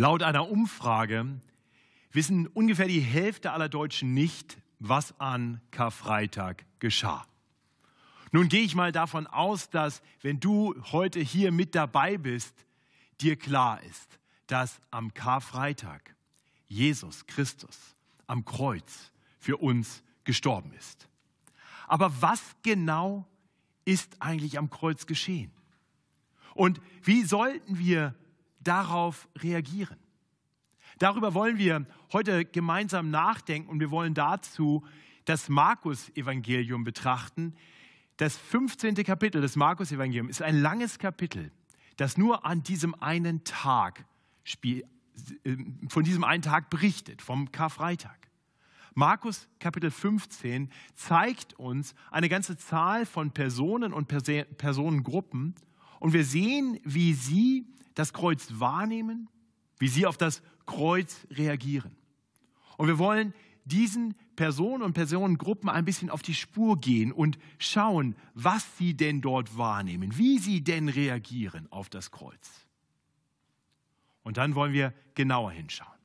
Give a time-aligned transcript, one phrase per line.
[0.00, 1.26] Laut einer Umfrage
[2.10, 7.26] wissen ungefähr die Hälfte aller Deutschen nicht, was an Karfreitag geschah.
[8.32, 12.54] Nun gehe ich mal davon aus, dass wenn du heute hier mit dabei bist,
[13.20, 16.16] dir klar ist, dass am Karfreitag
[16.66, 17.78] Jesus Christus
[18.26, 21.08] am Kreuz für uns gestorben ist.
[21.88, 23.28] Aber was genau
[23.84, 25.52] ist eigentlich am Kreuz geschehen?
[26.54, 28.14] Und wie sollten wir
[28.60, 29.96] darauf reagieren?
[30.98, 34.84] Darüber wollen wir heute gemeinsam nachdenken und wir wollen dazu
[35.24, 37.54] das Markus-Evangelium betrachten.
[38.16, 38.96] Das 15.
[38.96, 41.52] Kapitel des Markus-Evangeliums ist ein langes Kapitel,
[41.96, 44.04] das nur an diesem einen Tag,
[44.62, 44.82] äh,
[45.88, 48.30] von diesem einen Tag berichtet, vom Karfreitag.
[48.94, 55.54] Markus Kapitel 15 zeigt uns eine ganze Zahl von Personen und Personengruppen
[56.00, 59.28] und wir sehen, wie sie das Kreuz wahrnehmen,
[59.78, 61.96] wie sie auf das Kreuz reagieren.
[62.76, 68.16] Und wir wollen diesen Personen und Personengruppen ein bisschen auf die Spur gehen und schauen,
[68.34, 72.66] was sie denn dort wahrnehmen, wie sie denn reagieren auf das Kreuz.
[74.22, 75.98] Und dann wollen wir genauer hinschauen.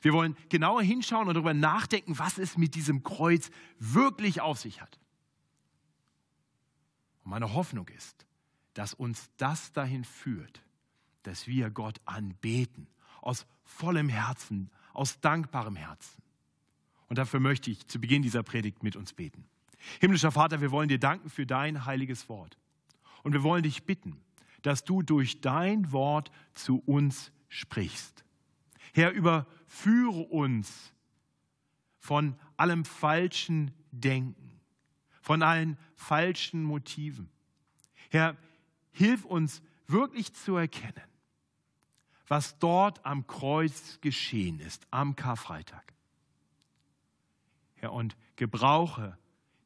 [0.00, 4.80] Wir wollen genauer hinschauen und darüber nachdenken, was es mit diesem Kreuz wirklich auf sich
[4.80, 4.98] hat.
[7.24, 8.26] Und meine Hoffnung ist,
[8.74, 10.62] dass uns das dahin führt,
[11.22, 12.86] dass wir Gott anbeten,
[13.20, 16.22] aus vollem Herzen, aus dankbarem Herzen.
[17.08, 19.44] Und dafür möchte ich zu Beginn dieser Predigt mit uns beten.
[20.00, 22.56] Himmlischer Vater, wir wollen dir danken für dein heiliges Wort.
[23.22, 24.20] Und wir wollen dich bitten,
[24.62, 28.24] dass du durch dein Wort zu uns sprichst.
[28.94, 30.92] Herr, überführe uns
[31.98, 34.60] von allem falschen Denken,
[35.20, 37.28] von allen falschen Motiven.
[38.10, 38.36] Herr,
[38.92, 41.02] hilf uns wirklich zu erkennen,
[42.28, 45.92] was dort am Kreuz geschehen ist, am Karfreitag.
[47.74, 49.18] Herr, und gebrauche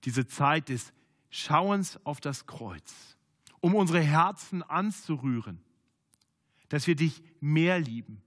[0.05, 0.93] diese Zeit des
[1.31, 3.17] Schauens auf das Kreuz,
[3.61, 5.61] um unsere Herzen anzurühren,
[6.69, 8.23] dass wir dich mehr lieben,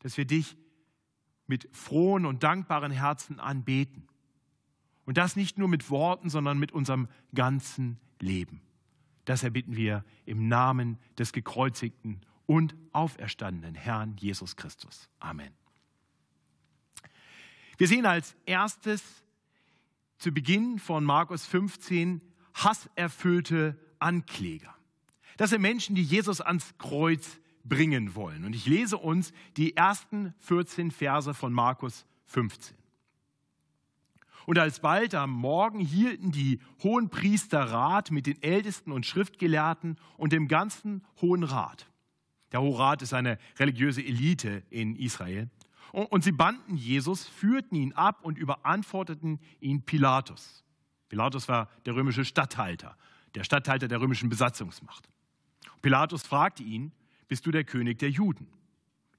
[0.00, 0.56] dass wir dich
[1.46, 4.08] mit frohen und dankbaren Herzen anbeten.
[5.04, 8.60] Und das nicht nur mit Worten, sondern mit unserem ganzen Leben.
[9.26, 15.10] Das erbitten wir im Namen des gekreuzigten und auferstandenen Herrn Jesus Christus.
[15.18, 15.52] Amen.
[17.76, 19.02] Wir sehen als erstes
[20.16, 22.22] zu Beginn von Markus 15
[22.54, 24.74] hasserfüllte Ankläger.
[25.36, 28.44] Das sind Menschen, die Jesus ans Kreuz bringen wollen.
[28.44, 32.76] Und ich lese uns die ersten 14 Verse von Markus 15.
[34.46, 40.32] Und alsbald am Morgen hielten die hohen Priester Rat mit den Ältesten und Schriftgelehrten und
[40.32, 41.88] dem ganzen Hohen Rat.
[42.52, 45.50] Der Hohe Rat ist eine religiöse Elite in Israel.
[45.92, 50.64] Und sie banden Jesus, führten ihn ab und überantworteten ihn Pilatus.
[51.08, 52.96] Pilatus war der römische Statthalter,
[53.34, 55.08] der Statthalter der römischen Besatzungsmacht.
[55.82, 56.92] Pilatus fragte ihn,
[57.28, 58.46] bist du der König der Juden?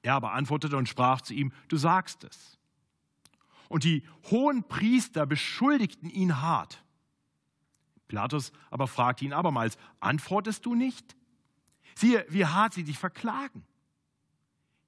[0.04, 2.57] Er aber antwortete und sprach zu ihm, du sagst es.
[3.70, 6.84] Und die hohen Priester beschuldigten ihn hart.
[8.08, 11.16] Pilatus aber fragte ihn abermals, antwortest du nicht?
[11.96, 13.66] Siehe, wie hart sie dich verklagen.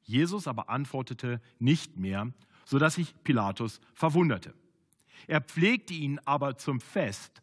[0.03, 2.31] Jesus aber antwortete nicht mehr,
[2.66, 4.53] sodass sich Pilatus verwunderte.
[5.28, 7.41] Er pflegte ihn aber zum Fest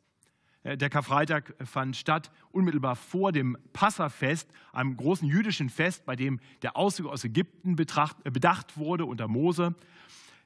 [0.66, 6.40] äh, der Karfreitag fand statt unmittelbar vor dem Passafest, einem großen jüdischen Fest, bei dem
[6.62, 9.74] der Auszug aus Ägypten betracht, äh, bedacht wurde unter Mose.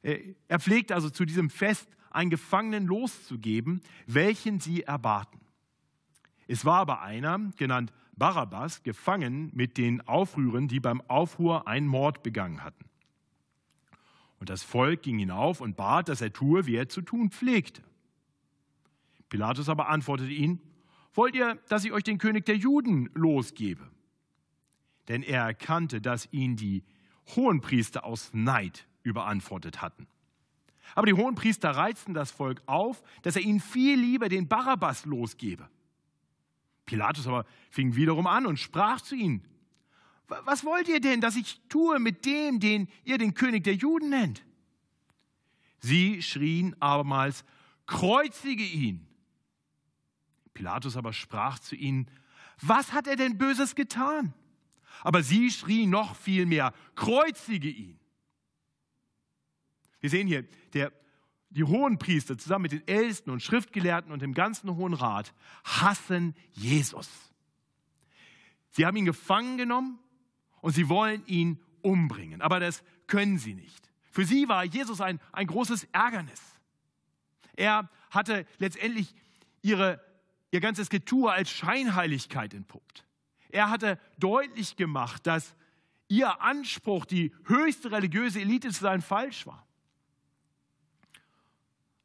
[0.03, 5.41] Äh, er pflegte also zu diesem Fest einen Gefangenen loszugeben, welchen sie erbaten.
[6.49, 12.23] Es war aber einer, genannt Barabbas, gefangen mit den Aufrührern, die beim Aufruhr einen Mord
[12.23, 12.85] begangen hatten.
[14.41, 17.83] Und das Volk ging hinauf und bat, dass er tue, wie er zu tun pflegte.
[19.29, 20.61] Pilatus aber antwortete ihn,
[21.15, 23.89] wollt ihr, dass ich euch den König der Juden losgebe?
[25.09, 26.85] Denn er erkannte, dass ihn die
[27.37, 30.07] Hohenpriester aus Neid überantwortet hatten.
[30.95, 35.69] Aber die Hohenpriester reizten das Volk auf, dass er ihnen viel lieber den Barabbas losgebe.
[36.87, 39.45] Pilatus aber fing wiederum an und sprach zu ihnen,
[40.27, 44.11] was wollt ihr denn, dass ich tue mit dem, den ihr den König der Juden
[44.11, 44.45] nennt?
[45.81, 47.45] Sie schrien abermals,
[47.87, 49.07] kreuzige ihn.
[50.55, 52.09] Pilatus aber sprach zu ihnen,
[52.61, 54.35] was hat er denn Böses getan?
[55.03, 58.00] Aber sie schrien noch viel mehr, kreuzige ihn.
[60.01, 60.93] Wir sehen hier, der,
[61.51, 65.33] die hohen Priester zusammen mit den Ältesten und Schriftgelehrten und dem ganzen Hohen Rat
[65.65, 67.09] hassen Jesus.
[68.71, 69.99] Sie haben ihn gefangen genommen
[70.61, 72.41] und sie wollen ihn umbringen.
[72.41, 73.91] Aber das können sie nicht.
[74.11, 76.41] Für sie war Jesus ein, ein großes Ärgernis.
[77.57, 79.15] Er hatte letztendlich
[79.63, 80.01] ihre,
[80.51, 83.05] ihr ganzes Getue als Scheinheiligkeit entpuppt.
[83.51, 85.55] Er hatte deutlich gemacht, dass
[86.09, 89.67] ihr Anspruch, die höchste religiöse Elite zu sein, falsch war.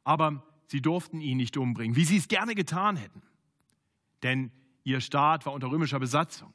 [0.06, 3.22] Aber sie durften ihn nicht umbringen, wie sie es gerne getan hätten.
[4.22, 4.52] Denn
[4.84, 6.54] ihr Staat war unter römischer Besatzung.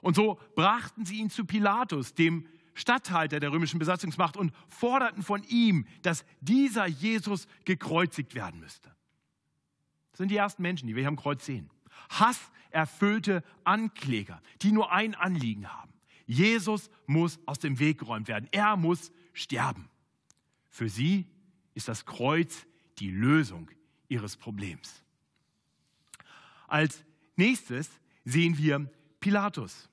[0.00, 5.42] Und so brachten sie ihn zu Pilatus, dem Statthalter der römischen Besatzungsmacht, und forderten von
[5.48, 8.94] ihm, dass dieser Jesus gekreuzigt werden müsste.
[10.12, 11.68] Das sind die ersten Menschen, die wir hier am Kreuz sehen.
[12.08, 15.92] Hasserfüllte Ankläger, die nur ein Anliegen haben.
[16.26, 18.48] Jesus muss aus dem Weg geräumt werden.
[18.52, 19.90] Er muss sterben.
[20.68, 21.26] Für sie
[21.74, 22.64] ist das Kreuz
[22.98, 23.70] die Lösung
[24.08, 25.02] ihres Problems.
[26.66, 27.04] Als
[27.36, 27.90] nächstes
[28.24, 28.90] sehen wir
[29.20, 29.88] Pilatus.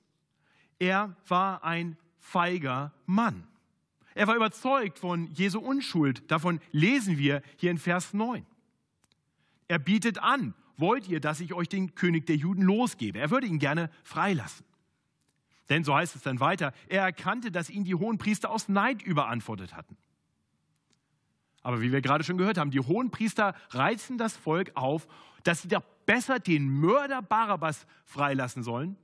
[0.78, 3.46] Er war ein feiger Mann.
[4.14, 6.30] Er war überzeugt von Jesu Unschuld.
[6.30, 8.46] Davon lesen wir hier in Vers 9.
[9.66, 13.18] Er bietet an, wollt ihr, dass ich euch den König der Juden losgebe?
[13.18, 14.64] Er würde ihn gerne freilassen.
[15.68, 19.02] Denn so heißt es dann weiter, er erkannte, dass ihn die hohen Priester aus Neid
[19.02, 19.96] überantwortet hatten.
[21.64, 25.08] Aber wie wir gerade schon gehört haben, die hohen Priester reizen das Volk auf,
[25.42, 28.96] dass sie doch besser den Mörder Barabbas freilassen sollen.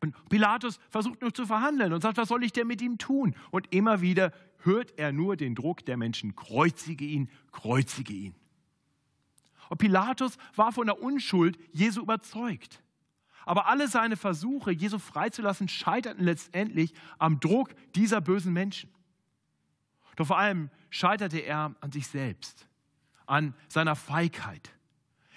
[0.00, 3.34] Und Pilatus versucht nur zu verhandeln und sagt, was soll ich denn mit ihm tun?
[3.50, 8.34] Und immer wieder hört er nur den Druck der Menschen, kreuzige ihn, kreuzige ihn.
[9.68, 12.82] Und Pilatus war von der Unschuld Jesu überzeugt.
[13.44, 18.90] Aber alle seine Versuche, Jesu freizulassen, scheiterten letztendlich am Druck dieser bösen Menschen.
[20.14, 22.68] Doch vor allem scheiterte er an sich selbst,
[23.26, 24.70] an seiner Feigheit.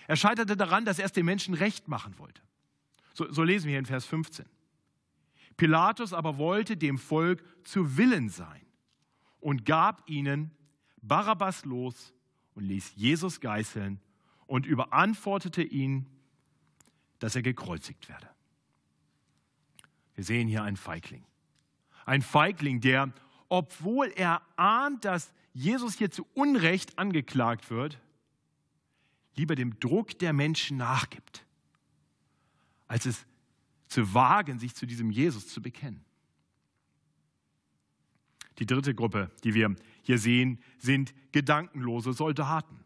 [0.07, 2.41] Er scheiterte daran, dass er es den Menschen recht machen wollte.
[3.13, 4.45] So, so lesen wir hier in Vers 15.
[5.57, 8.61] Pilatus aber wollte dem Volk zu Willen sein
[9.39, 10.51] und gab ihnen
[11.01, 12.13] Barabbas los
[12.53, 13.99] und ließ Jesus geißeln
[14.45, 16.07] und überantwortete ihn
[17.19, 18.29] dass er gekreuzigt werde.
[20.15, 21.23] Wir sehen hier einen Feigling.
[22.05, 23.11] Ein Feigling, der,
[23.49, 27.97] obwohl er ahnt, dass Jesus hier zu Unrecht angeklagt wird,
[29.35, 31.45] lieber dem Druck der Menschen nachgibt,
[32.87, 33.25] als es
[33.87, 36.03] zu wagen, sich zu diesem Jesus zu bekennen.
[38.59, 42.83] Die dritte Gruppe, die wir hier sehen, sind gedankenlose Soldaten.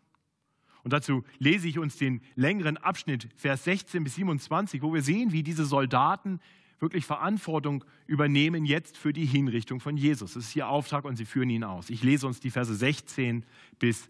[0.83, 5.31] Und dazu lese ich uns den längeren Abschnitt, Vers 16 bis 27, wo wir sehen,
[5.31, 6.39] wie diese Soldaten
[6.79, 10.33] wirklich Verantwortung übernehmen jetzt für die Hinrichtung von Jesus.
[10.33, 11.89] Das ist ihr Auftrag und sie führen ihn aus.
[11.89, 13.45] Ich lese uns die Verse 16
[13.79, 14.09] bis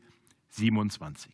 [0.49, 1.33] 27.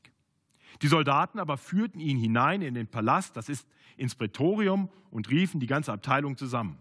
[0.82, 3.68] Die Soldaten aber führten ihn hinein in den Palast, das ist
[3.98, 6.78] ins Prätorium, und riefen die ganze Abteilung zusammen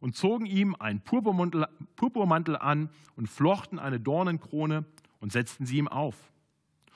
[0.00, 4.84] und zogen ihm einen Purpurmantel, Purpurmantel an und flochten eine Dornenkrone
[5.20, 6.14] und setzten sie ihm auf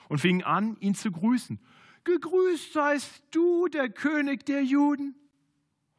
[0.09, 1.59] und fingen an, ihn zu grüßen.
[2.03, 5.15] Gegrüßt seist du, der König der Juden.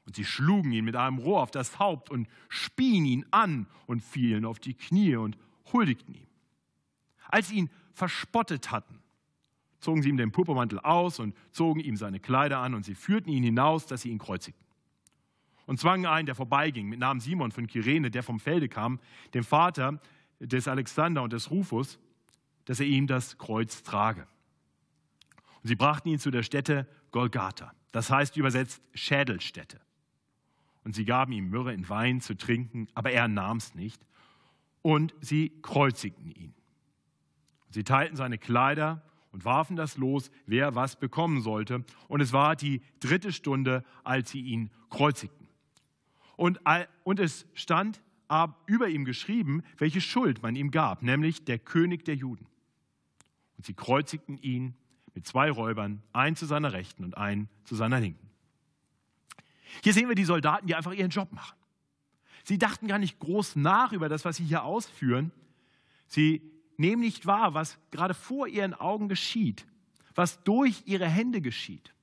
[0.07, 4.03] Und sie schlugen ihn mit einem Rohr auf das Haupt und spien ihn an und
[4.03, 5.39] fielen auf die Knie und
[5.73, 6.27] huldigten ihm.
[7.29, 9.01] Als sie ihn verspottet hatten,
[9.81, 13.31] zogen sie ihm den Purpurmantel aus und zogen ihm seine Kleider an und sie führten
[13.31, 14.65] ihn hinaus, dass sie ihn kreuzigten.
[15.67, 19.01] Und zwangen einen, der vorbeiging, mit Namen Simon von Kyrene, der vom Felde kam,
[19.33, 20.01] dem Vater
[20.41, 21.99] des Alexander und des Rufus,
[22.67, 24.27] dass er ihm das Kreuz trage.
[25.63, 29.81] Und sie brachten ihn zu der Stätte Golgatha, das heißt übersetzt Schädelstätte.
[30.85, 34.05] Und sie gaben ihm Myrrhe in Wein zu trinken, aber er nahm es nicht.
[34.83, 36.55] Und sie kreuzigten ihn.
[37.71, 41.85] Sie teilten seine Kleider und warfen das los, wer was bekommen sollte.
[42.07, 45.49] Und es war die dritte Stunde, als sie ihn kreuzigten.
[46.37, 46.61] Und,
[47.03, 48.03] und es stand
[48.67, 52.47] über ihm geschrieben, welche Schuld man ihm gab, nämlich der König der Juden.
[53.57, 54.75] Und sie kreuzigten ihn
[55.15, 58.31] mit zwei Räubern, einen zu seiner Rechten und einen zu seiner Linken.
[59.83, 61.57] Hier sehen wir die Soldaten, die einfach ihren Job machen.
[62.45, 65.33] Sie dachten gar nicht groß nach über das, was sie hier ausführen.
[66.07, 66.43] Sie
[66.77, 69.67] nehmen nicht wahr, was gerade vor ihren Augen geschieht,
[70.15, 71.95] was durch ihre Hände geschieht.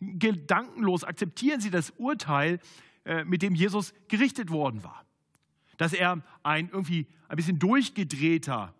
[0.00, 2.60] Gedankenlos akzeptieren sie das Urteil,
[3.04, 5.04] äh, mit dem Jesus gerichtet worden war.
[5.76, 8.74] Dass er ein irgendwie ein bisschen durchgedrehter,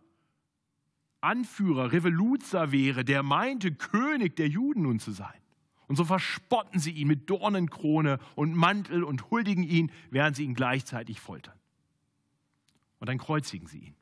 [1.20, 5.40] Anführer, Revoluzer wäre, der meinte, König der Juden nun zu sein.
[5.88, 10.54] Und so verspotten sie ihn mit Dornenkrone und Mantel und huldigen ihn, während sie ihn
[10.54, 11.58] gleichzeitig foltern.
[13.00, 13.94] Und dann kreuzigen sie ihn.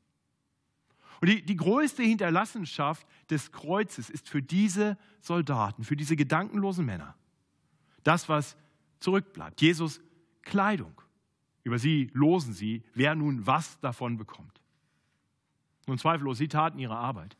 [1.21, 7.15] Und die, die größte Hinterlassenschaft des Kreuzes ist für diese Soldaten, für diese gedankenlosen Männer,
[8.03, 8.57] das, was
[8.99, 9.61] zurückbleibt.
[9.61, 10.01] Jesus
[10.43, 11.01] Kleidung.
[11.63, 14.61] Über sie losen sie, wer nun was davon bekommt.
[15.87, 17.37] Nun zweifellos, sie taten ihre Arbeit.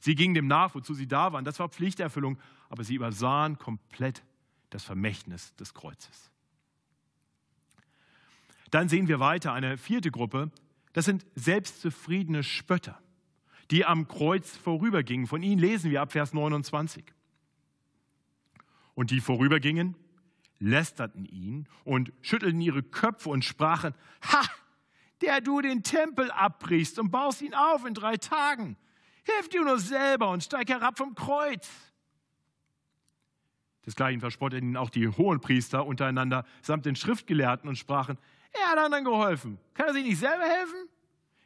[0.00, 1.44] Sie gingen dem nach, wozu sie da waren.
[1.44, 2.38] Das war Pflichterfüllung,
[2.70, 4.22] aber sie übersahen komplett
[4.70, 6.30] das Vermächtnis des Kreuzes.
[8.70, 10.50] Dann sehen wir weiter eine vierte Gruppe.
[10.92, 12.98] Das sind selbstzufriedene Spötter,
[13.70, 15.26] die am Kreuz vorübergingen.
[15.26, 17.04] Von ihnen lesen wir ab Vers 29.
[18.94, 19.96] Und die vorübergingen,
[20.60, 23.94] lästerten ihn und schüttelten ihre Köpfe und sprachen,
[24.32, 24.42] Ha,
[25.20, 28.76] der du den Tempel abbrichst und baust ihn auf in drei Tagen.
[29.24, 31.68] Hilf dir nur selber und steig herab vom Kreuz.
[33.90, 38.18] Desgleichen verspotteten ihn auch die Hohenpriester untereinander samt den Schriftgelehrten und sprachen,
[38.52, 39.58] er hat anderen geholfen.
[39.74, 40.88] Kann er sich nicht selber helfen?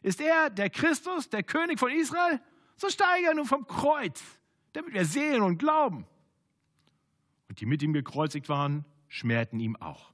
[0.03, 2.39] Ist er der Christus, der König von Israel?
[2.77, 4.23] So steige er nun vom Kreuz,
[4.75, 6.07] damit wir sehen und glauben.
[7.49, 10.13] Und die mit ihm gekreuzigt waren, schmähten ihm auch.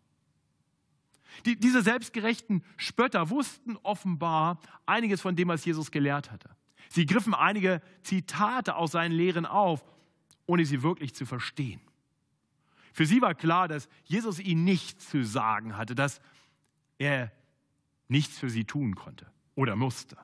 [1.46, 6.50] Die, diese selbstgerechten Spötter wussten offenbar einiges von dem, was Jesus gelehrt hatte.
[6.88, 9.84] Sie griffen einige Zitate aus seinen Lehren auf,
[10.46, 11.80] ohne sie wirklich zu verstehen.
[12.92, 16.20] Für sie war klar, dass Jesus ihnen nichts zu sagen hatte, dass
[16.98, 17.32] er
[18.08, 20.16] nichts für sie tun konnte oder musste.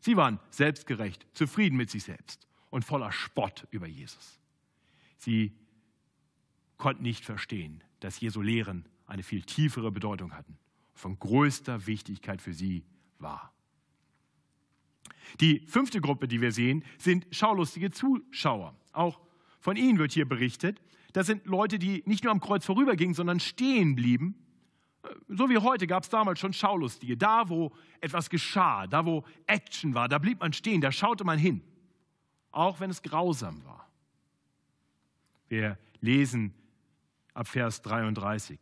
[0.00, 4.38] Sie waren selbstgerecht, zufrieden mit sich selbst und voller Spott über Jesus.
[5.18, 5.52] Sie
[6.76, 10.58] konnten nicht verstehen, dass Jesu Lehren eine viel tiefere Bedeutung hatten,
[10.94, 12.84] von größter Wichtigkeit für sie
[13.18, 13.52] war.
[15.40, 18.74] Die fünfte Gruppe, die wir sehen, sind schaulustige Zuschauer.
[18.92, 19.20] Auch
[19.60, 20.80] von ihnen wird hier berichtet.
[21.14, 24.34] Das sind Leute, die nicht nur am Kreuz vorübergingen, sondern stehen blieben.
[25.28, 27.16] So wie heute gab es damals schon Schaulustige.
[27.16, 31.38] Da, wo etwas geschah, da, wo Action war, da blieb man stehen, da schaute man
[31.38, 31.62] hin.
[32.50, 33.88] Auch wenn es grausam war.
[35.48, 36.52] Wir lesen
[37.32, 38.58] ab Vers 33.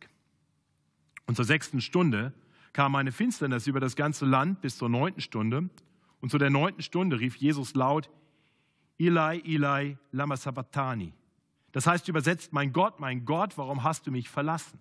[1.25, 2.33] Und zur sechsten Stunde
[2.71, 5.71] kam eine Finsternis über das ganze Land bis zur neunten Stunde.
[6.21, 8.11] Und zu der neunten Stunde rief Jesus laut,
[8.99, 11.13] Eli, Eli, lama sabachthani.
[11.73, 14.79] Das heißt übersetzt, mein Gott, mein Gott, warum hast du mich verlassen?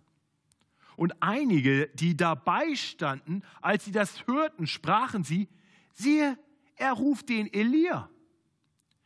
[0.94, 5.48] Und einige, die dabei standen, als sie das hörten, sprachen sie,
[5.94, 6.38] siehe,
[6.76, 8.10] er ruft den Elia.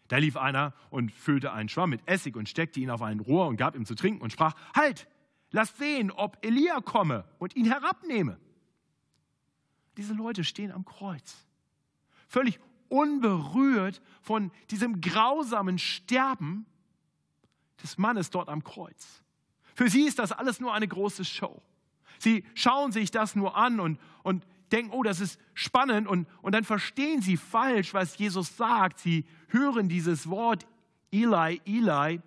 [0.09, 3.47] Da lief einer und füllte einen Schwamm mit Essig und steckte ihn auf ein Rohr
[3.47, 5.09] und gab ihm zu trinken und sprach, halt,
[5.53, 8.39] lass sehen, ob Elia komme und ihn herabnehme.
[9.97, 11.47] Diese Leute stehen am Kreuz,
[12.27, 16.67] völlig unberührt von diesem grausamen Sterben
[17.83, 19.23] des Mannes dort am Kreuz.
[19.75, 21.63] Für sie ist das alles nur eine große Show.
[22.19, 26.55] Sie schauen sich das nur an und, und denken, oh, das ist spannend und, und
[26.55, 28.99] dann verstehen sie falsch, was Jesus sagt.
[28.99, 30.67] Sie hören dieses Wort
[31.13, 32.21] Eli, Eli,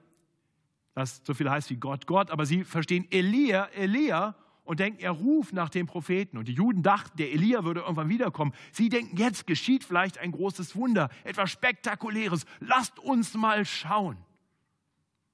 [0.96, 5.12] das so viel heißt wie Gott, Gott, aber sie verstehen Elia, Elia und denken, er
[5.12, 6.38] ruft nach dem Propheten.
[6.38, 8.53] Und die Juden dachten, der Elia würde irgendwann wiederkommen.
[8.72, 12.46] Sie denken, jetzt geschieht vielleicht ein großes Wunder, etwas Spektakuläres.
[12.60, 14.18] Lasst uns mal schauen.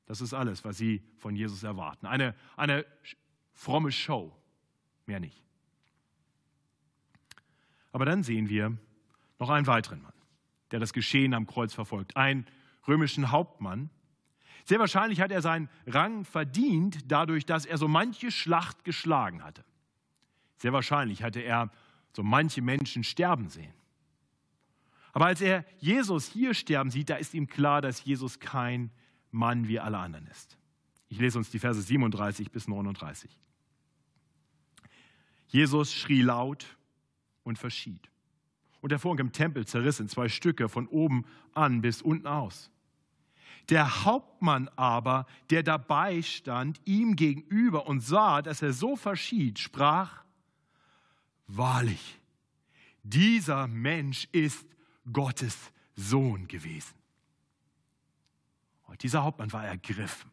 [0.06, 2.06] Das ist alles, was sie von Jesus erwarten.
[2.06, 2.86] Eine, eine
[3.54, 4.36] fromme Show,
[5.06, 5.44] mehr nicht.
[7.92, 8.78] Aber dann sehen wir
[9.40, 10.14] noch einen weiteren Mann,
[10.72, 12.46] der das Geschehen am Kreuz verfolgt, einen
[12.88, 13.90] römischen Hauptmann.
[14.66, 19.64] Sehr wahrscheinlich hat er seinen Rang verdient dadurch, dass er so manche Schlacht geschlagen hatte.
[20.58, 21.72] Sehr wahrscheinlich hatte er
[22.14, 23.74] so manche Menschen sterben sehen.
[25.14, 28.92] Aber als er Jesus hier sterben sieht, da ist ihm klar, dass Jesus kein
[29.36, 30.58] Mann wie alle anderen ist.
[31.10, 33.30] Ich lese uns die Verse 37 bis 39.
[35.48, 36.66] Jesus schrie laut
[37.44, 38.10] und verschied.
[38.82, 42.72] Und der Vorhang im Tempel zerriss in zwei Stücke von oben an bis unten aus.
[43.70, 50.24] Der Hauptmann aber, der dabei stand, ihm gegenüber und sah, dass er so verschied, sprach,
[51.48, 52.20] wahrlich,
[53.04, 54.66] dieser Mensch ist
[55.12, 56.94] Gottes Sohn gewesen.
[58.96, 60.32] Und dieser Hauptmann war ergriffen,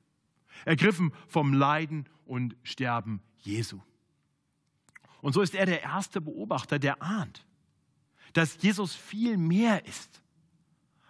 [0.64, 3.81] ergriffen vom Leiden und Sterben Jesu.
[5.21, 7.45] Und so ist er der erste Beobachter, der ahnt,
[8.35, 10.23] dass Jesus viel mehr ist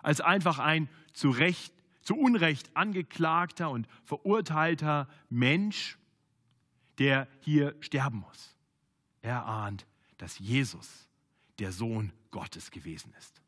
[0.00, 5.98] als einfach ein zu Recht, zu Unrecht angeklagter und verurteilter Mensch,
[6.96, 8.56] der hier sterben muss.
[9.20, 11.06] Er ahnt, dass Jesus
[11.58, 13.42] der Sohn Gottes gewesen ist.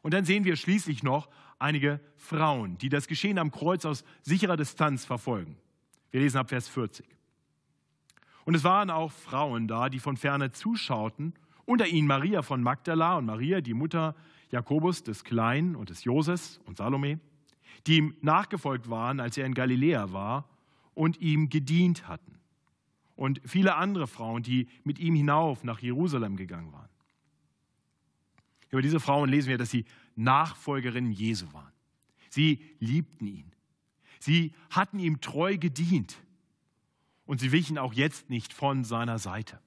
[0.00, 1.28] Und dann sehen wir schließlich noch
[1.60, 5.56] einige Frauen, die das Geschehen am Kreuz aus sicherer Distanz verfolgen.
[6.10, 7.06] Wir lesen ab Vers 40.
[8.44, 11.34] Und es waren auch Frauen da, die von ferne zuschauten,
[11.66, 14.16] unter ihnen Maria von Magdala und Maria, die Mutter
[14.50, 17.20] Jakobus des Kleinen und des Joses und Salome,
[17.86, 20.48] die ihm nachgefolgt waren, als er in Galiläa war
[20.94, 22.40] und ihm gedient hatten.
[23.20, 26.88] und viele andere Frauen, die mit ihm hinauf nach Jerusalem gegangen waren.
[28.70, 29.84] Über diese Frauen lesen wir, dass sie
[30.22, 31.72] Nachfolgerinnen Jesu waren.
[32.28, 33.52] Sie liebten ihn.
[34.18, 36.16] Sie hatten ihm treu gedient.
[37.26, 39.60] Und sie wichen auch jetzt nicht von seiner Seite.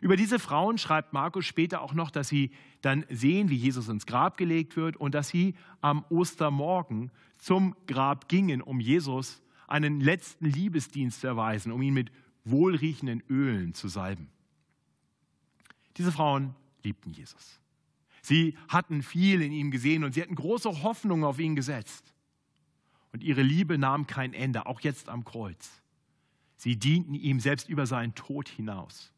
[0.00, 4.06] Über diese Frauen schreibt Markus später auch noch, dass sie dann sehen, wie Jesus ins
[4.06, 10.46] Grab gelegt wird und dass sie am Ostermorgen zum Grab gingen, um Jesus einen letzten
[10.46, 12.12] Liebesdienst zu erweisen, um ihn mit
[12.44, 14.28] wohlriechenden Ölen zu salben.
[15.96, 17.60] Diese Frauen liebten Jesus.
[18.28, 22.12] Sie hatten viel in ihm gesehen und sie hatten große Hoffnung auf ihn gesetzt.
[23.10, 25.80] Und ihre Liebe nahm kein Ende, auch jetzt am Kreuz.
[26.58, 29.14] Sie dienten ihm selbst über seinen Tod hinaus.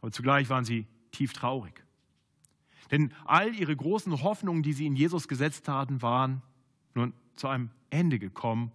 [0.00, 1.84] Aber zugleich waren sie tief traurig.
[2.90, 6.42] Denn all ihre großen Hoffnungen, die sie in Jesus gesetzt hatten, waren
[6.94, 8.72] nun zu einem Ende gekommen,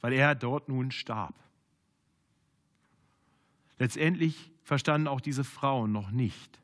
[0.00, 1.36] weil er dort nun starb.
[3.78, 6.60] Letztendlich verstanden auch diese Frauen noch nicht,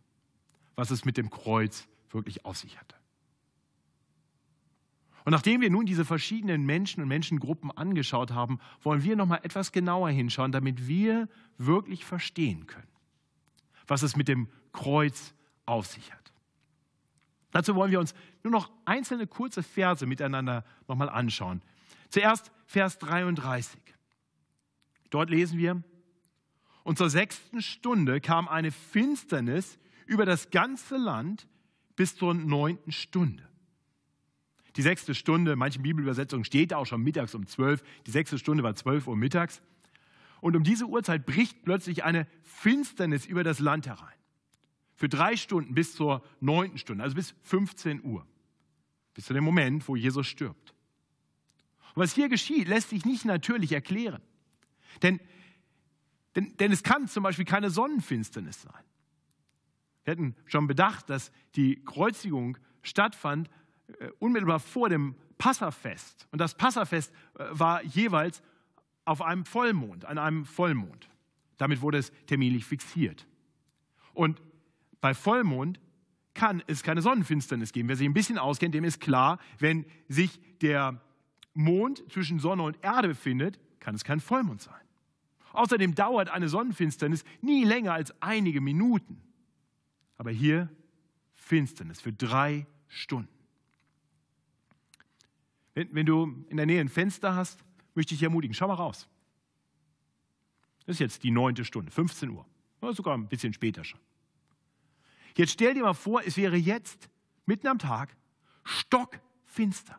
[0.77, 2.97] was es mit dem Kreuz wirklich auf sich hatte.
[5.25, 9.41] Und nachdem wir nun diese verschiedenen Menschen und Menschengruppen angeschaut haben, wollen wir noch mal
[9.43, 12.89] etwas genauer hinschauen, damit wir wirklich verstehen können,
[13.87, 16.33] was es mit dem Kreuz auf sich hat.
[17.53, 21.63] Dazu wollen wir uns nur noch einzelne kurze Verse miteinander noch mal anschauen.
[22.11, 23.81] Zuerst Vers 33.
[25.11, 25.83] Dort lesen wir,
[26.83, 31.47] und zur sechsten Stunde kam eine Finsternis über das ganze Land
[31.97, 33.49] bis zur neunten Stunde.
[34.77, 37.83] Die sechste Stunde, in manchen Bibelübersetzungen steht da auch schon mittags um zwölf.
[38.07, 39.63] Die sechste Stunde war zwölf Uhr mittags.
[40.41, 44.15] Und um diese Uhrzeit bricht plötzlich eine Finsternis über das Land herein.
[44.97, 48.27] Für drei Stunden bis zur neunten Stunde, also bis 15 Uhr.
[49.15, 50.75] Bis zu dem Moment, wo Jesus stirbt.
[51.95, 54.21] Und was hier geschieht, lässt sich nicht natürlich erklären.
[55.03, 55.21] Denn,
[56.35, 58.85] denn, denn es kann zum Beispiel keine Sonnenfinsternis sein.
[60.05, 63.49] Wir hatten schon bedacht, dass die Kreuzigung stattfand
[63.99, 66.29] äh, unmittelbar vor dem Passafest.
[66.31, 68.43] Und das Passafest äh, war jeweils
[69.05, 71.09] auf einem Vollmond, an einem Vollmond.
[71.57, 73.27] Damit wurde es terminlich fixiert.
[74.13, 74.41] Und
[75.01, 75.81] bei Vollmond
[76.35, 77.89] kann es keine Sonnenfinsternis geben.
[77.89, 81.01] Wer sich ein bisschen auskennt, dem ist klar, wenn sich der
[81.53, 84.75] Mond zwischen Sonne und Erde befindet, kann es kein Vollmond sein.
[85.53, 89.23] Außerdem dauert eine Sonnenfinsternis nie länger als einige Minuten.
[90.17, 90.69] Aber hier
[91.35, 93.29] Finsternis für drei Stunden.
[95.75, 98.75] Wenn, wenn, du in der Nähe ein Fenster hast, möchte ich dich ermutigen, schau mal
[98.75, 99.09] raus.
[100.87, 102.47] Das ist jetzt die neunte Stunde, 15 Uhr,
[102.81, 104.01] oder sogar ein bisschen später schon.
[105.37, 107.09] Jetzt stell dir mal vor, es wäre jetzt
[107.47, 108.17] mitten am Tag
[108.63, 109.99] stockfinster.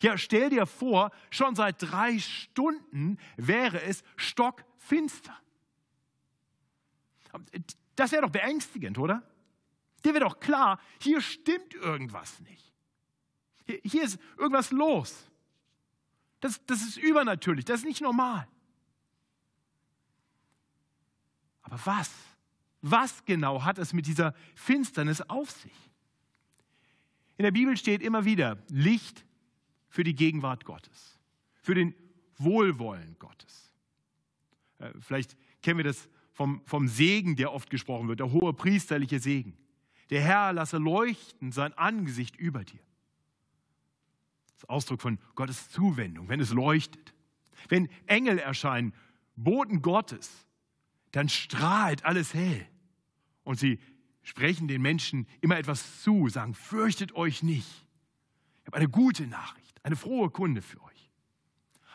[0.00, 5.36] Ja, stell dir vor, schon seit drei Stunden wäre es stockfinster.
[7.96, 9.22] Das wäre doch beängstigend, oder?
[10.04, 12.72] Dir wäre doch klar, hier stimmt irgendwas nicht.
[13.64, 15.28] Hier, hier ist irgendwas los.
[16.40, 18.46] Das, das ist übernatürlich, das ist nicht normal.
[21.62, 22.12] Aber was?
[22.82, 25.90] Was genau hat es mit dieser Finsternis auf sich?
[27.38, 29.24] In der Bibel steht immer wieder Licht
[29.88, 31.18] für die Gegenwart Gottes,
[31.62, 31.94] für den
[32.38, 33.72] Wohlwollen Gottes.
[34.78, 39.20] Äh, vielleicht kennen wir das vom, vom Segen, der oft gesprochen wird, der hohe priesterliche
[39.20, 39.56] Segen.
[40.10, 42.78] Der Herr lasse leuchten sein Angesicht über dir.
[44.48, 47.14] Das ist Ausdruck von Gottes Zuwendung, wenn es leuchtet.
[47.70, 48.92] Wenn Engel erscheinen,
[49.34, 50.46] Boten Gottes,
[51.12, 52.68] dann strahlt alles hell.
[53.42, 53.78] Und sie
[54.22, 57.86] sprechen den Menschen immer etwas zu, sagen, fürchtet euch nicht.
[58.60, 61.10] Ich habe eine gute Nachricht, eine frohe Kunde für euch.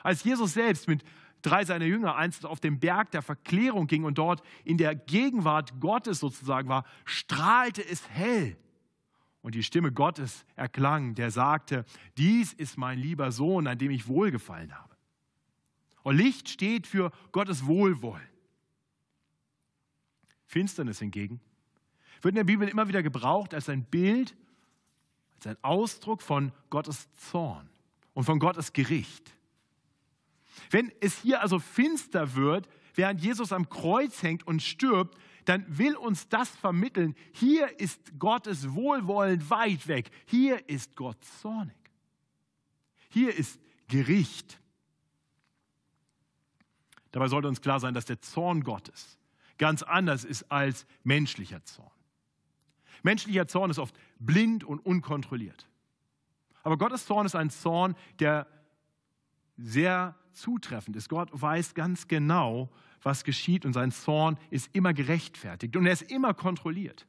[0.02, 1.04] Als Jesus selbst mit
[1.42, 5.80] drei seiner Jünger einst auf dem Berg der Verklärung ging und dort in der Gegenwart
[5.80, 8.58] Gottes sozusagen war, strahlte es hell.
[9.42, 11.86] Und die Stimme Gottes erklang, der sagte,
[12.18, 14.96] dies ist mein lieber Sohn, an dem ich wohlgefallen habe.
[16.04, 18.28] Und Licht steht für Gottes Wohlwollen.
[20.46, 21.40] Finsternis hingegen
[22.22, 24.36] wird in der Bibel immer wieder gebraucht als ein Bild,
[25.36, 27.70] als ein Ausdruck von Gottes Zorn
[28.14, 29.34] und von Gottes Gericht.
[30.70, 35.96] Wenn es hier also finster wird, während Jesus am Kreuz hängt und stirbt, dann will
[35.96, 41.76] uns das vermitteln, hier ist Gottes Wohlwollen weit weg, hier ist Gott zornig.
[43.10, 44.60] Hier ist Gericht.
[47.12, 49.18] Dabei sollte uns klar sein, dass der Zorn Gottes
[49.58, 51.92] ganz anders ist als menschlicher Zorn.
[53.04, 55.68] Menschlicher Zorn ist oft blind und unkontrolliert.
[56.64, 58.48] Aber Gottes Zorn ist ein Zorn, der
[59.58, 61.10] sehr zutreffend ist.
[61.10, 62.70] Gott weiß ganz genau,
[63.04, 67.08] was geschieht und sein Zorn ist immer gerechtfertigt und er ist immer kontrolliert.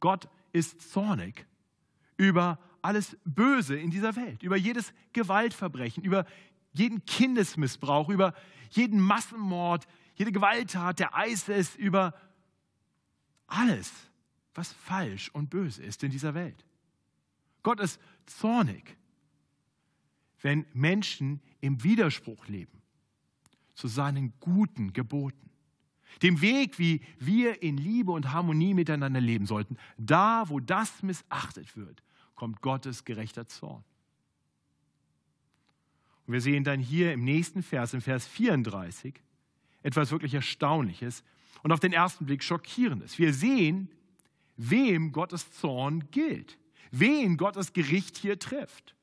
[0.00, 1.46] Gott ist zornig
[2.16, 6.26] über alles Böse in dieser Welt, über jedes Gewaltverbrechen, über
[6.72, 8.34] jeden Kindesmissbrauch, über
[8.70, 12.14] jeden Massenmord, jede Gewalttat der ISIS, über
[13.46, 13.92] alles,
[14.54, 16.64] was falsch und böse ist in dieser Welt.
[17.62, 18.96] Gott ist zornig,
[20.44, 22.82] wenn Menschen im Widerspruch leben
[23.72, 25.50] zu seinen guten Geboten,
[26.22, 29.78] dem Weg, wie wir in Liebe und Harmonie miteinander leben sollten.
[29.96, 32.02] Da, wo das missachtet wird,
[32.34, 33.82] kommt Gottes gerechter Zorn.
[36.26, 39.14] Und wir sehen dann hier im nächsten Vers, im Vers 34,
[39.82, 41.24] etwas wirklich Erstaunliches
[41.62, 43.18] und auf den ersten Blick Schockierendes.
[43.18, 43.88] Wir sehen,
[44.56, 46.58] wem Gottes Zorn gilt,
[46.90, 48.94] wen Gottes Gericht hier trifft.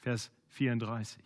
[0.00, 1.22] Vers 34.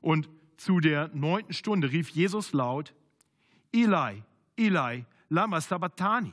[0.00, 2.94] Und zu der neunten Stunde rief Jesus laut,
[3.72, 4.22] Eli,
[4.56, 6.32] Eli, lama sabachthani.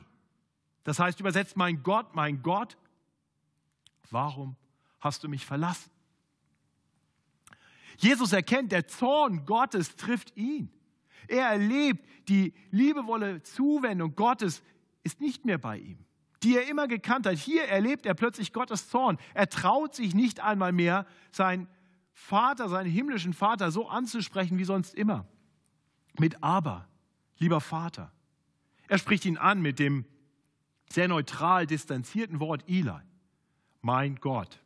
[0.84, 2.76] Das heißt übersetzt, mein Gott, mein Gott,
[4.10, 4.56] warum
[5.00, 5.90] hast du mich verlassen?
[7.98, 10.70] Jesus erkennt, der Zorn Gottes trifft ihn.
[11.28, 14.62] Er erlebt, die liebevolle Zuwendung Gottes
[15.02, 15.98] ist nicht mehr bei ihm,
[16.42, 17.36] die er immer gekannt hat.
[17.36, 19.18] Hier erlebt er plötzlich Gottes Zorn.
[19.34, 21.68] Er traut sich nicht einmal mehr, seinen
[22.12, 25.26] Vater, seinen himmlischen Vater so anzusprechen wie sonst immer.
[26.18, 26.88] Mit aber,
[27.38, 28.12] lieber Vater.
[28.88, 30.04] Er spricht ihn an mit dem
[30.90, 33.00] sehr neutral distanzierten Wort Eli.
[33.80, 34.58] Mein Gott.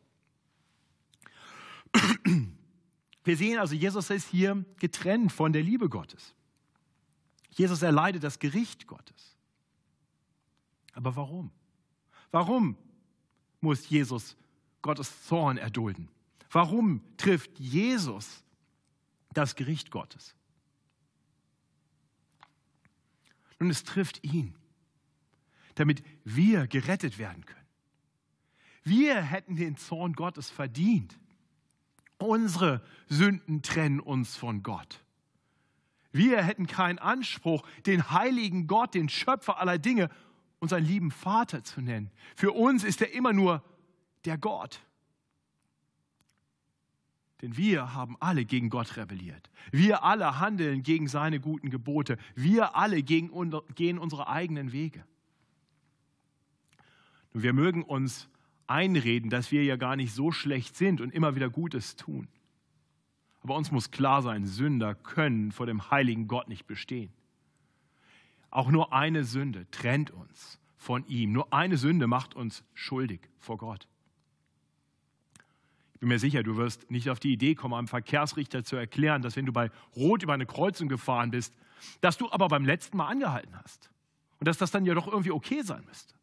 [3.25, 6.35] Wir sehen also, Jesus ist hier getrennt von der Liebe Gottes.
[7.51, 9.37] Jesus erleidet das Gericht Gottes.
[10.93, 11.51] Aber warum?
[12.35, 12.77] Warum
[13.61, 14.37] muss Jesus
[14.83, 16.09] Gottes Zorn erdulden?
[16.51, 18.43] Warum trifft Jesus
[19.33, 20.35] das Gericht Gottes?
[23.61, 24.53] Nun, es trifft ihn,
[25.77, 27.69] damit wir gerettet werden können.
[28.83, 31.17] Wir hätten den Zorn Gottes verdient.
[32.19, 35.05] Unsere Sünden trennen uns von Gott.
[36.11, 40.11] Wir hätten keinen Anspruch, den heiligen Gott, den Schöpfer aller Dinge,
[40.65, 42.11] unseren lieben Vater zu nennen.
[42.35, 43.63] Für uns ist er immer nur
[44.25, 44.81] der Gott.
[47.43, 49.51] Denn wir haben alle gegen Gott rebelliert.
[49.71, 52.17] Wir alle handeln gegen seine guten Gebote.
[52.35, 55.05] Wir alle gehen unsere eigenen Wege.
[57.33, 58.29] Und wir mögen uns
[58.67, 62.29] einreden, dass wir ja gar nicht so schlecht sind und immer wieder Gutes tun.
[63.43, 67.13] Aber uns muss klar sein, Sünder können vor dem heiligen Gott nicht bestehen.
[68.55, 71.33] Auch nur eine Sünde trennt uns von ihm.
[71.33, 73.89] Nur eine Sünde macht uns schuldig vor Gott.
[75.95, 79.23] Ich bin mir sicher, du wirst nicht auf die Idee kommen, einem Verkehrsrichter zu erklären,
[79.23, 81.53] dass wenn du bei Rot über eine Kreuzung gefahren bist,
[82.01, 83.91] dass du aber beim letzten Mal angehalten hast.
[84.39, 86.15] Und dass das dann ja doch irgendwie okay sein müsste.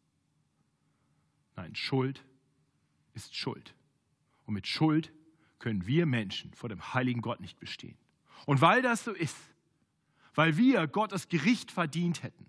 [1.54, 2.24] Nein, Schuld
[3.12, 3.74] ist Schuld.
[4.46, 5.12] Und mit Schuld
[5.58, 7.98] können wir Menschen vor dem heiligen Gott nicht bestehen.
[8.46, 9.36] Und weil das so ist,
[10.34, 12.46] weil wir Gottes Gericht verdient hätten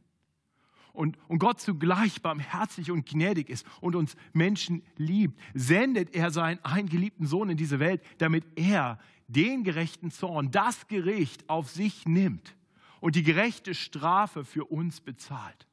[0.94, 6.64] und, und Gott zugleich barmherzig und gnädig ist und uns Menschen liebt, sendet er seinen
[6.64, 12.56] eingeliebten Sohn in diese Welt, damit er den gerechten Zorn, das Gericht auf sich nimmt
[13.00, 15.68] und die gerechte Strafe für uns bezahlt.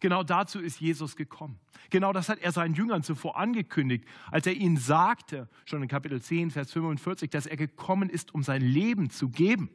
[0.00, 1.60] Genau dazu ist Jesus gekommen.
[1.88, 6.20] Genau das hat er seinen Jüngern zuvor angekündigt, als er ihnen sagte, schon in Kapitel
[6.20, 9.70] 10, Vers 45, dass er gekommen ist, um sein Leben zu geben,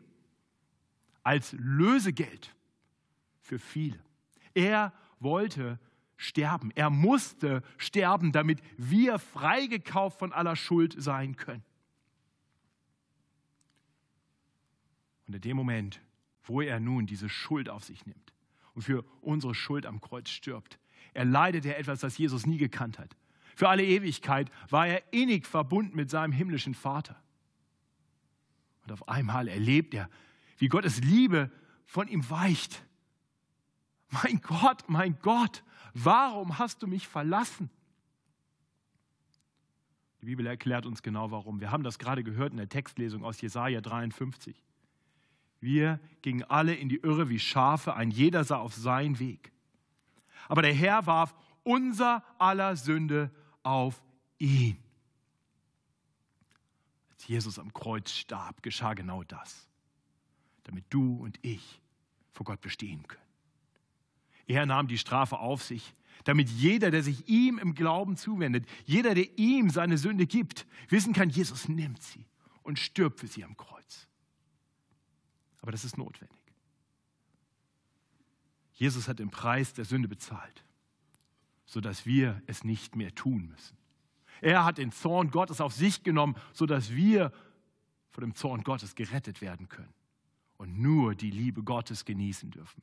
[1.27, 2.55] als Lösegeld
[3.41, 3.99] für viele.
[4.53, 5.77] Er wollte
[6.15, 6.71] sterben.
[6.71, 11.65] Er musste sterben, damit wir freigekauft von aller Schuld sein können.
[15.27, 15.99] Und in dem Moment,
[16.45, 18.33] wo er nun diese Schuld auf sich nimmt,
[18.73, 20.79] und für unsere Schuld am Kreuz stirbt.
[21.13, 23.17] Er leidet ja etwas, das Jesus nie gekannt hat.
[23.53, 27.21] Für alle Ewigkeit war er innig verbunden mit seinem himmlischen Vater.
[28.85, 30.09] Und auf einmal erlebt er,
[30.57, 31.51] wie Gottes Liebe
[31.85, 32.83] von ihm weicht.
[34.09, 37.69] Mein Gott, mein Gott, warum hast du mich verlassen?
[40.21, 41.59] Die Bibel erklärt uns genau warum.
[41.59, 44.63] Wir haben das gerade gehört in der Textlesung aus Jesaja 53.
[45.59, 49.51] Wir gingen alle in die Irre wie Schafe, ein jeder sah auf seinen Weg.
[50.47, 53.31] Aber der Herr warf unser aller Sünde
[53.63, 54.01] auf
[54.37, 54.77] ihn.
[57.11, 59.67] Als Jesus am Kreuz starb, geschah genau das,
[60.67, 61.81] damit du und ich
[62.33, 63.21] vor Gott bestehen können.
[64.45, 69.15] Er nahm die Strafe auf sich, damit jeder, der sich ihm im Glauben zuwendet, jeder,
[69.15, 72.25] der ihm seine Sünde gibt, wissen kann, Jesus nimmt sie
[72.63, 74.07] und stirbt für sie am Kreuz.
[75.61, 76.37] Aber das ist notwendig.
[78.73, 80.63] Jesus hat den Preis der Sünde bezahlt,
[81.65, 83.77] sodass wir es nicht mehr tun müssen.
[84.41, 87.31] Er hat den Zorn Gottes auf sich genommen, sodass wir
[88.09, 89.93] vor dem Zorn Gottes gerettet werden können
[90.57, 92.81] und nur die Liebe Gottes genießen dürfen.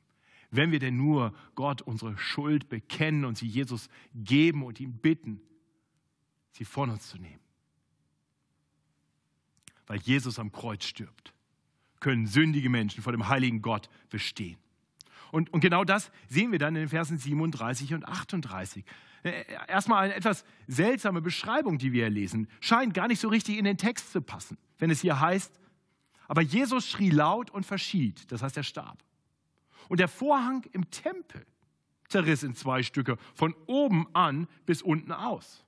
[0.51, 5.41] Wenn wir denn nur Gott unsere Schuld bekennen und sie Jesus geben und ihn bitten,
[6.51, 7.39] sie von uns zu nehmen.
[9.87, 11.33] Weil Jesus am Kreuz stirbt,
[11.99, 14.57] können sündige Menschen vor dem heiligen Gott bestehen.
[15.31, 18.85] Und, und genau das sehen wir dann in den Versen 37 und 38.
[19.23, 22.47] Äh, erstmal eine etwas seltsame Beschreibung, die wir lesen.
[22.61, 25.59] Scheint gar nicht so richtig in den Text zu passen, wenn es hier heißt,
[26.27, 29.03] aber Jesus schrie laut und verschied, das heißt, er starb.
[29.89, 31.45] Und der Vorhang im Tempel
[32.07, 35.64] zerriss in zwei Stücke, von oben an bis unten aus.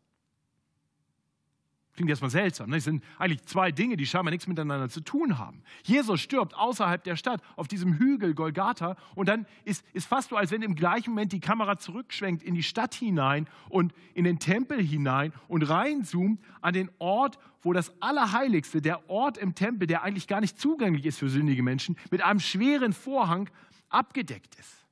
[1.98, 2.70] Klingt erstmal seltsam.
[2.70, 2.78] Ne?
[2.78, 5.64] Es sind eigentlich zwei Dinge, die scheinbar nichts miteinander zu tun haben.
[5.82, 10.36] Jesus stirbt außerhalb der Stadt auf diesem Hügel Golgatha und dann ist, es fast so,
[10.36, 14.38] als wenn im gleichen Moment die Kamera zurückschwenkt in die Stadt hinein und in den
[14.38, 20.04] Tempel hinein und reinzoomt an den Ort, wo das Allerheiligste, der Ort im Tempel, der
[20.04, 23.50] eigentlich gar nicht zugänglich ist für sündige Menschen, mit einem schweren Vorhang
[23.90, 24.86] abgedeckt ist.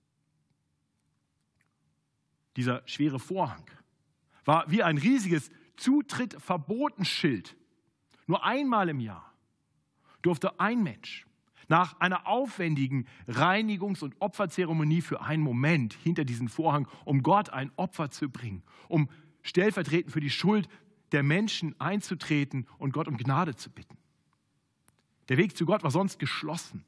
[2.56, 3.64] Dieser schwere Vorhang
[4.44, 7.56] war wie ein riesiges Zutritt verboten Schild.
[8.28, 9.34] Nur einmal im Jahr
[10.22, 11.26] durfte ein Mensch
[11.68, 17.72] nach einer aufwendigen Reinigungs- und Opferzeremonie für einen Moment hinter diesen Vorhang, um Gott ein
[17.76, 19.10] Opfer zu bringen, um
[19.42, 20.68] stellvertretend für die Schuld
[21.12, 23.98] der Menschen einzutreten und Gott um Gnade zu bitten.
[25.30, 26.86] Der Weg zu Gott war sonst geschlossen.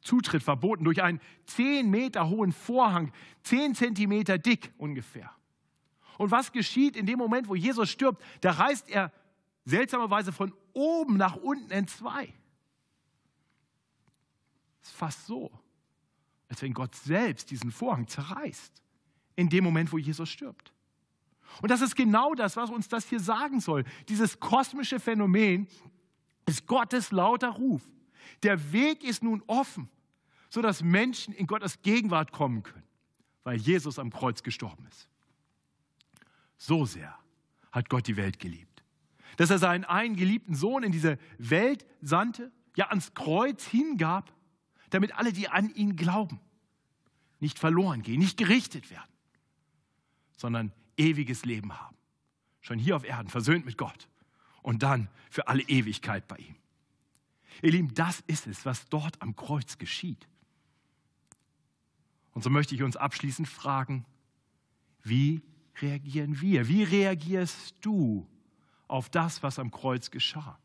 [0.00, 5.30] Zutritt verboten durch einen zehn Meter hohen Vorhang, zehn Zentimeter dick ungefähr.
[6.18, 8.22] Und was geschieht in dem Moment, wo Jesus stirbt?
[8.40, 9.12] Da reißt er
[9.64, 12.32] seltsamerweise von oben nach unten in zwei.
[14.82, 15.50] Es ist fast so,
[16.48, 18.82] als wenn Gott selbst diesen Vorhang zerreißt,
[19.36, 20.72] in dem Moment, wo Jesus stirbt.
[21.62, 23.84] Und das ist genau das, was uns das hier sagen soll.
[24.08, 25.68] Dieses kosmische Phänomen
[26.46, 27.82] ist Gottes lauter Ruf.
[28.42, 29.88] Der Weg ist nun offen,
[30.50, 32.84] sodass Menschen in Gottes Gegenwart kommen können,
[33.42, 35.08] weil Jesus am Kreuz gestorben ist.
[36.66, 37.14] So sehr
[37.72, 38.82] hat Gott die Welt geliebt,
[39.36, 44.32] dass er seinen einen geliebten Sohn in diese Welt sandte, ja ans Kreuz hingab,
[44.88, 46.40] damit alle, die an ihn glauben,
[47.38, 49.12] nicht verloren gehen, nicht gerichtet werden,
[50.38, 51.96] sondern ewiges Leben haben.
[52.62, 54.08] Schon hier auf Erden, versöhnt mit Gott
[54.62, 56.56] und dann für alle Ewigkeit bei ihm.
[57.60, 60.26] Ihr Lieben, das ist es, was dort am Kreuz geschieht.
[62.32, 64.06] Und so möchte ich uns abschließend fragen,
[65.02, 65.42] wie
[65.82, 66.68] reagieren wir?
[66.68, 68.26] Wie reagierst du
[68.88, 70.58] auf das, was am Kreuz geschah?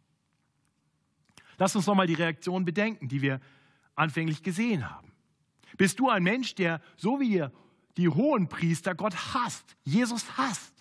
[1.57, 3.41] Lass uns nochmal die Reaktion bedenken, die wir
[3.95, 5.11] anfänglich gesehen haben.
[5.77, 7.45] Bist du ein Mensch, der so wie
[7.97, 10.73] die hohen Priester Gott hasst, Jesus hasst,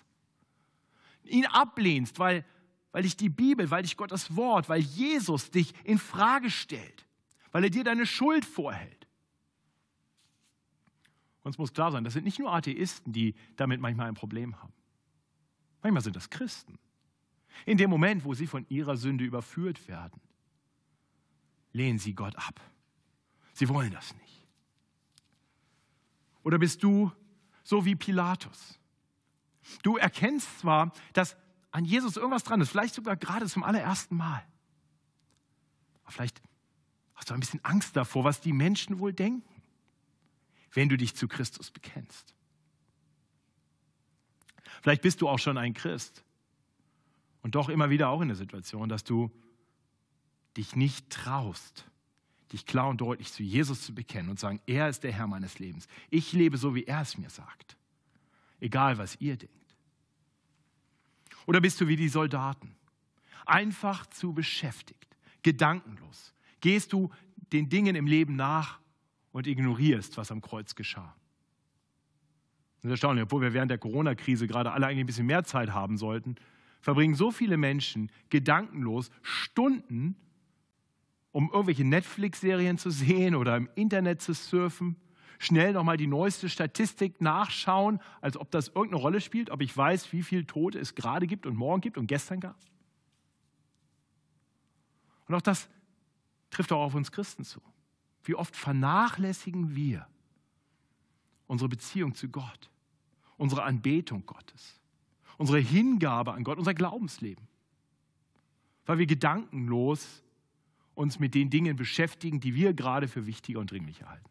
[1.25, 2.45] ihn ablehnst, weil,
[2.91, 7.05] weil dich die Bibel, weil dich Gottes Wort, weil Jesus dich in Frage stellt,
[7.51, 8.98] weil er dir deine Schuld vorhält?
[11.43, 14.73] Uns muss klar sein, das sind nicht nur Atheisten, die damit manchmal ein Problem haben.
[15.81, 16.77] Manchmal sind das Christen.
[17.65, 20.19] In dem Moment, wo sie von ihrer Sünde überführt werden,
[21.71, 22.59] lehnen sie Gott ab.
[23.53, 24.47] Sie wollen das nicht.
[26.43, 27.11] Oder bist du
[27.63, 28.79] so wie Pilatus?
[29.83, 31.37] Du erkennst zwar, dass
[31.71, 34.43] an Jesus irgendwas dran ist, vielleicht sogar gerade zum allerersten Mal.
[36.03, 36.41] Aber vielleicht
[37.15, 39.58] hast du ein bisschen Angst davor, was die Menschen wohl denken
[40.73, 42.35] wenn du dich zu Christus bekennst.
[44.81, 46.23] Vielleicht bist du auch schon ein Christ
[47.41, 49.31] und doch immer wieder auch in der Situation, dass du
[50.57, 51.85] dich nicht traust,
[52.51, 55.59] dich klar und deutlich zu Jesus zu bekennen und sagen, er ist der Herr meines
[55.59, 55.87] Lebens.
[56.09, 57.77] Ich lebe so, wie er es mir sagt.
[58.59, 59.55] Egal, was ihr denkt.
[61.45, 62.75] Oder bist du wie die Soldaten,
[63.45, 66.33] einfach zu beschäftigt, gedankenlos?
[66.61, 67.09] Gehst du
[67.51, 68.79] den Dingen im Leben nach,
[69.31, 71.15] und ignorierst, was am Kreuz geschah.
[72.77, 75.71] Das ist erstaunlich, obwohl wir während der Corona-Krise gerade alle eigentlich ein bisschen mehr Zeit
[75.71, 76.35] haben sollten,
[76.81, 80.15] verbringen so viele Menschen gedankenlos Stunden,
[81.31, 84.95] um irgendwelche Netflix-Serien zu sehen oder im Internet zu surfen,
[85.39, 90.11] schnell nochmal die neueste Statistik nachschauen, als ob das irgendeine Rolle spielt, ob ich weiß,
[90.13, 92.57] wie viel Tote es gerade gibt und morgen gibt und gestern gab.
[95.27, 95.69] Und auch das
[96.49, 97.61] trifft auch auf uns Christen zu.
[98.29, 100.07] Wie oft vernachlässigen wir
[101.47, 102.69] unsere Beziehung zu Gott
[103.39, 104.79] unsere Anbetung Gottes,
[105.37, 107.47] unsere Hingabe an Gott, unser Glaubensleben.
[108.85, 110.23] Weil wir gedankenlos
[110.93, 114.29] uns mit den Dingen beschäftigen, die wir gerade für wichtiger und dringlicher halten.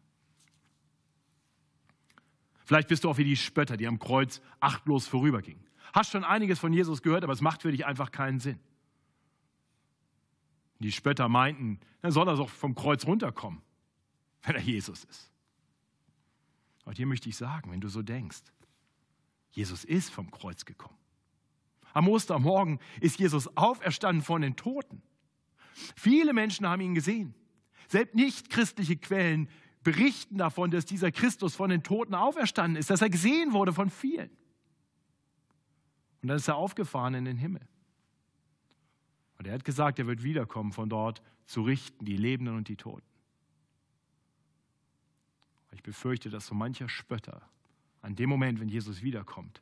[2.65, 5.65] Vielleicht bist du auch wie die Spötter, die am Kreuz achtlos vorübergingen.
[5.91, 8.59] Hast schon einiges von Jesus gehört, aber es macht für dich einfach keinen Sinn.
[10.77, 13.63] Die Spötter meinten, dann soll er doch vom Kreuz runterkommen,
[14.43, 15.31] wenn er Jesus ist.
[16.85, 18.41] Und hier möchte ich sagen, wenn du so denkst,
[19.51, 20.97] Jesus ist vom Kreuz gekommen.
[21.93, 25.01] Am Ostermorgen ist Jesus auferstanden von den Toten.
[25.95, 27.33] Viele Menschen haben ihn gesehen.
[27.87, 29.49] Selbst nicht christliche Quellen
[29.83, 33.89] berichten davon, dass dieser Christus von den Toten auferstanden ist, dass er gesehen wurde von
[33.89, 34.29] vielen.
[36.21, 37.67] Und dann ist er aufgefahren in den Himmel.
[39.37, 42.75] Und er hat gesagt, er wird wiederkommen von dort zu richten, die Lebenden und die
[42.75, 43.08] Toten.
[45.79, 47.41] Ich befürchte, dass so mancher Spötter
[48.01, 49.61] an dem Moment, wenn Jesus wiederkommt,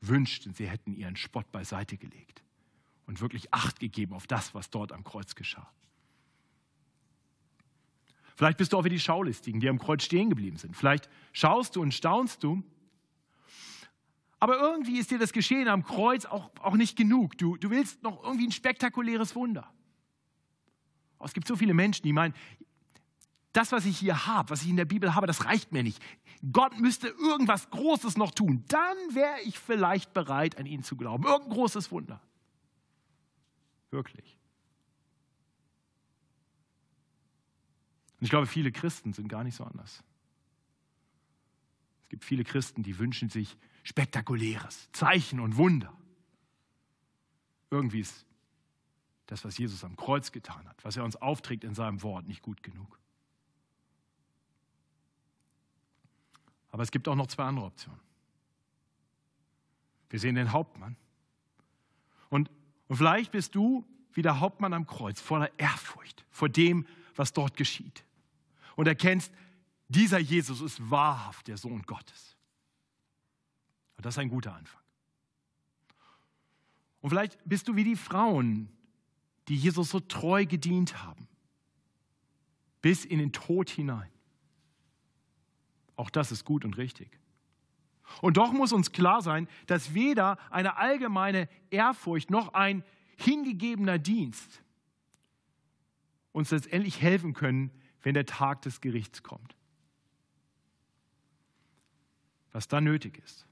[0.00, 2.42] wünschten, sie hätten ihren Spott beiseite gelegt
[3.06, 5.70] und wirklich Acht gegeben auf das, was dort am Kreuz geschah.
[8.34, 10.76] Vielleicht bist du auch wie die Schaulistigen, die am Kreuz stehen geblieben sind.
[10.76, 12.64] Vielleicht schaust du und staunst du.
[14.40, 17.38] Aber irgendwie ist dir das Geschehen am Kreuz auch, auch nicht genug.
[17.38, 19.72] Du, du willst noch irgendwie ein spektakuläres Wunder.
[21.20, 22.34] es gibt so viele Menschen, die meinen,
[23.56, 26.02] das, was ich hier habe, was ich in der Bibel habe, das reicht mir nicht.
[26.52, 28.64] Gott müsste irgendwas Großes noch tun.
[28.68, 31.24] Dann wäre ich vielleicht bereit, an ihn zu glauben.
[31.24, 32.20] Irgendein großes Wunder.
[33.90, 34.38] Wirklich.
[38.18, 40.02] Und ich glaube, viele Christen sind gar nicht so anders.
[42.02, 45.92] Es gibt viele Christen, die wünschen sich Spektakuläres, Zeichen und Wunder.
[47.70, 48.26] Irgendwie ist
[49.26, 52.42] das, was Jesus am Kreuz getan hat, was er uns aufträgt in seinem Wort, nicht
[52.42, 52.98] gut genug.
[56.76, 57.98] Aber es gibt auch noch zwei andere Optionen.
[60.10, 60.94] Wir sehen den Hauptmann.
[62.28, 62.50] Und,
[62.86, 67.56] und vielleicht bist du wie der Hauptmann am Kreuz voller Ehrfurcht vor dem, was dort
[67.56, 68.04] geschieht.
[68.74, 69.32] Und erkennst,
[69.88, 72.36] dieser Jesus ist wahrhaft der Sohn Gottes.
[73.96, 74.82] Und das ist ein guter Anfang.
[77.00, 78.68] Und vielleicht bist du wie die Frauen,
[79.48, 81.26] die Jesus so treu gedient haben,
[82.82, 84.10] bis in den Tod hinein.
[85.96, 87.18] Auch das ist gut und richtig.
[88.20, 92.84] Und doch muss uns klar sein, dass weder eine allgemeine Ehrfurcht noch ein
[93.16, 94.62] hingegebener Dienst
[96.32, 97.70] uns letztendlich helfen können,
[98.02, 99.56] wenn der Tag des Gerichts kommt.
[102.52, 103.46] Was da nötig ist,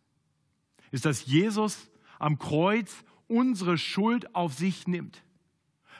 [0.90, 5.24] ist, dass Jesus am Kreuz unsere Schuld auf sich nimmt.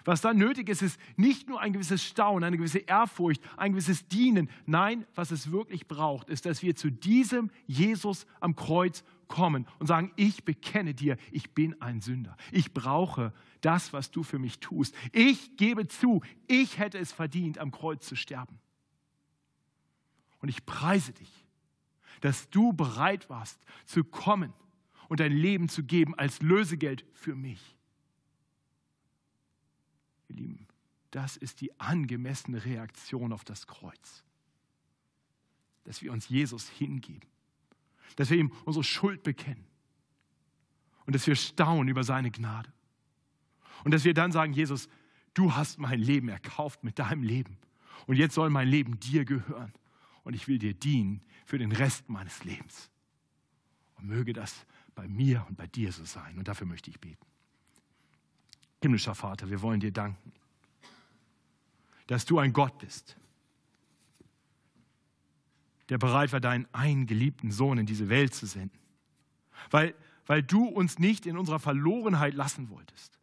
[0.04, 4.06] Was da nötig ist, ist nicht nur ein gewisses Staunen, eine gewisse Ehrfurcht, ein gewisses
[4.06, 4.50] Dienen.
[4.66, 9.86] Nein, was es wirklich braucht, ist, dass wir zu diesem Jesus am Kreuz kommen und
[9.86, 12.36] sagen, ich bekenne dir, ich bin ein Sünder.
[12.52, 14.94] Ich brauche das, was du für mich tust.
[15.12, 18.60] Ich gebe zu, ich hätte es verdient, am Kreuz zu sterben.
[20.40, 21.46] Und ich preise dich,
[22.20, 24.52] dass du bereit warst zu kommen
[25.08, 27.73] und dein Leben zu geben als Lösegeld für mich.
[30.28, 30.66] Ihr Lieben,
[31.10, 34.24] das ist die angemessene Reaktion auf das Kreuz.
[35.84, 37.28] Dass wir uns Jesus hingeben,
[38.16, 39.64] dass wir ihm unsere Schuld bekennen
[41.06, 42.72] und dass wir staunen über seine Gnade.
[43.84, 44.88] Und dass wir dann sagen, Jesus,
[45.34, 47.58] du hast mein Leben erkauft mit deinem Leben
[48.06, 49.72] und jetzt soll mein Leben dir gehören
[50.22, 52.90] und ich will dir dienen für den Rest meines Lebens.
[53.96, 56.38] Und möge das bei mir und bei dir so sein.
[56.38, 57.26] Und dafür möchte ich beten.
[58.84, 60.30] Himmlischer Vater, wir wollen dir danken,
[62.06, 63.16] dass du ein Gott bist,
[65.88, 68.78] der bereit war, deinen einen geliebten Sohn in diese Welt zu senden,
[69.70, 69.94] weil,
[70.26, 73.18] weil du uns nicht in unserer Verlorenheit lassen wolltest.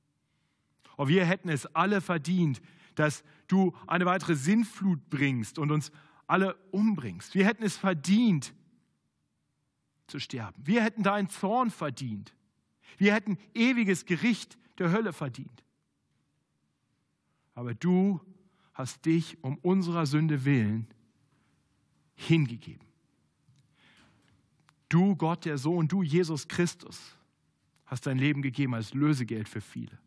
[0.98, 2.60] Und wir hätten es alle verdient,
[2.96, 5.92] dass du eine weitere Sinnflut bringst und uns
[6.26, 7.36] alle umbringst.
[7.36, 8.52] Wir hätten es verdient
[10.08, 10.60] zu sterben.
[10.66, 12.34] Wir hätten deinen Zorn verdient.
[12.98, 15.64] Wir hätten ewiges Gericht der Hölle verdient.
[17.54, 18.20] Aber du
[18.74, 20.88] hast dich um unserer Sünde willen
[22.16, 22.88] hingegeben.
[24.90, 27.16] Du, Gott, der Sohn, du, Jesus Christus,
[27.86, 29.98] hast dein Leben gegeben als Lösegeld für viele.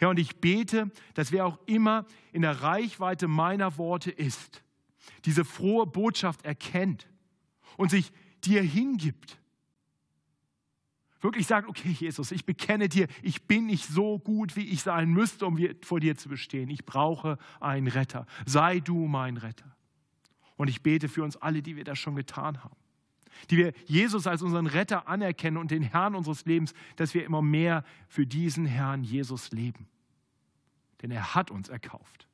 [0.00, 4.62] Ja, und ich bete, dass wer auch immer in der Reichweite meiner Worte ist,
[5.24, 7.08] diese frohe Botschaft erkennt
[7.76, 8.12] und sich
[8.44, 9.38] dir hingibt
[11.20, 15.10] wirklich sagt, okay Jesus, ich bekenne dir, ich bin nicht so gut, wie ich sein
[15.10, 16.70] müsste, um vor dir zu bestehen.
[16.70, 18.26] Ich brauche einen Retter.
[18.46, 19.76] Sei du mein Retter.
[20.56, 22.76] Und ich bete für uns alle, die wir das schon getan haben.
[23.50, 27.42] die wir Jesus als unseren Retter anerkennen und den Herrn unseres Lebens, dass wir immer
[27.42, 29.88] mehr für diesen Herrn Jesus leben.
[31.02, 32.28] Denn er hat uns erkauft.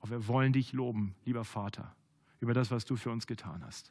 [0.00, 1.94] Und wir wollen dich loben, lieber Vater,
[2.40, 3.90] über das, was du für uns getan hast.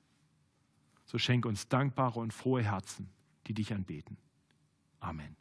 [1.05, 3.09] So schenk uns dankbare und frohe Herzen,
[3.47, 4.17] die dich anbeten.
[4.99, 5.35] Amen.